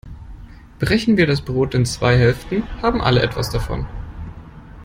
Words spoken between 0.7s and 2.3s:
Brechen wir das Brot in zwei